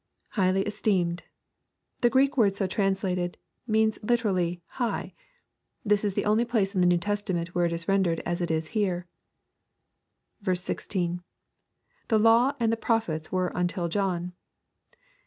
[JSighly 0.33 0.65
esteemed.] 0.65 1.21
The 1.99 2.09
Greek 2.09 2.35
word 2.35 2.55
so 2.55 2.65
translated 2.65 3.37
means 3.67 3.99
liter 4.01 4.29
ally" 4.29 4.55
high." 4.81 5.13
This 5.85 6.03
is 6.03 6.15
the 6.15 6.25
only 6.25 6.43
place 6.43 6.73
in 6.73 6.81
the 6.81 6.87
Kew 6.87 6.97
Testament 6.97 7.53
where 7.53 7.67
it 7.67 7.71
is 7.71 7.87
rendered 7.87 8.19
as 8.25 8.41
it 8.41 8.49
is 8.49 8.69
here. 8.69 9.05
l<).— 10.43 10.45
[The 10.47 11.21
law 12.17 12.53
and 12.59 12.71
the 12.71 12.77
prophets 12.77 13.31
were 13.31 13.49
until 13.53 13.87
John! 13.89 14.33